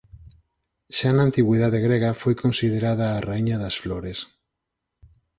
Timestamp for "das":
3.63-3.75